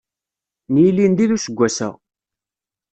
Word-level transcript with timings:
N 0.71 0.73
yilindi 0.83 1.25
d 1.29 1.31
useggas-a. 1.35 1.89